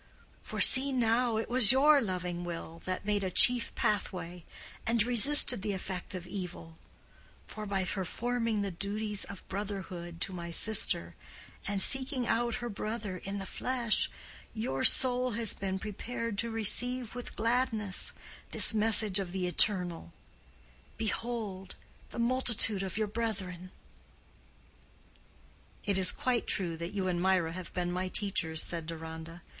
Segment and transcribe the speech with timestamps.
[0.41, 4.43] For see, now, it was your loving will that made a chief pathway,
[4.87, 6.79] and resisted the effect of evil;
[7.45, 11.13] for, by performing the duties of brotherhood to my sister,
[11.67, 14.09] and seeking out her brother in the flesh,
[14.55, 18.11] your soul has been prepared to receive with gladness
[18.49, 20.11] this message of the Eternal,
[20.97, 21.75] 'behold
[22.09, 23.69] the multitude of your brethren.'"
[25.85, 29.43] "It is quite true that you and Mirah have been my teachers," said Deronda.